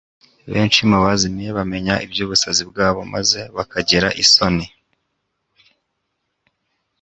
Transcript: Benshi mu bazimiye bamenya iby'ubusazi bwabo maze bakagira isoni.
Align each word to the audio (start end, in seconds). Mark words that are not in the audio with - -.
Benshi 0.53 0.79
mu 0.89 0.97
bazimiye 1.05 1.49
bamenya 1.57 1.95
iby'ubusazi 2.05 2.63
bwabo 2.71 3.01
maze 3.13 3.39
bakagira 3.55 4.07
isoni. 4.23 4.65